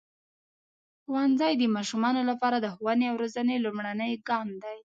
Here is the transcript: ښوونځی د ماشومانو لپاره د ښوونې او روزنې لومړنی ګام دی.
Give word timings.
ښوونځی 1.03 1.53
د 1.57 1.63
ماشومانو 1.75 2.21
لپاره 2.29 2.57
د 2.59 2.67
ښوونې 2.75 3.05
او 3.11 3.15
روزنې 3.21 3.55
لومړنی 3.65 4.11
ګام 4.27 4.49
دی. 4.63 4.77